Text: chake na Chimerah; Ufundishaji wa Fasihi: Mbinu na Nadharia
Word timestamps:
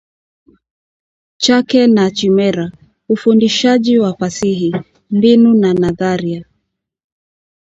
chake 1.37 1.87
na 1.87 2.11
Chimerah; 2.11 2.71
Ufundishaji 3.09 3.99
wa 3.99 4.13
Fasihi: 4.17 4.75
Mbinu 5.11 5.53
na 5.53 5.73
Nadharia 5.73 6.45